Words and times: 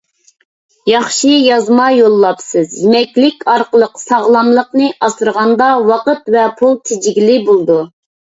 ياخشى 0.91 1.33
يازما 1.47 1.89
يوللاپسىز. 1.95 2.71
يېمەكلىك 2.85 3.45
ئارقىلىق 3.53 4.01
ساغلاملىقنى 4.05 4.89
ئاسرىغاندا 5.07 5.67
ۋاقىت 5.91 6.33
ۋە 6.37 6.47
پۇل 6.63 6.75
تېجىگىلى 6.91 7.37
بولىدۇ. 7.51 7.79